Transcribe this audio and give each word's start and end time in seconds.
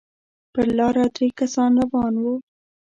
پر 0.53 0.67
لاره 0.77 1.05
درې 1.15 1.27
کسه 1.37 1.63
روان 1.77 2.13
وو. 2.23 2.35